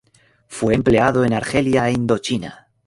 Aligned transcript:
Fue 0.47 0.73
empleado 0.73 1.25
en 1.25 1.33
Argelia 1.33 1.87
e 1.87 1.91
Indochina. 1.91 2.67